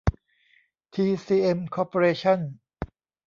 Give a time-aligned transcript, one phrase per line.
[0.93, 2.39] ทีซีเอ็ม คอร์ปอเรชั่น